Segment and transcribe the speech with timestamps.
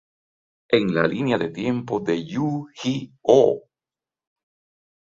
[0.77, 3.57] En la línea de tiempo de Yu-Gi-Oh!